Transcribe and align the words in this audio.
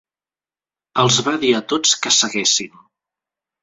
Els 1.03 1.21
va 1.29 1.35
dir 1.45 1.53
a 1.59 1.63
tots 1.75 1.95
que 2.03 2.17
seguessin. 2.19 2.85